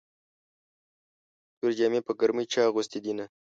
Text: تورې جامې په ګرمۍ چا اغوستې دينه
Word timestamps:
تورې 1.57 1.73
جامې 1.77 2.01
په 2.07 2.11
ګرمۍ 2.19 2.45
چا 2.53 2.61
اغوستې 2.69 2.99
دينه 3.05 3.25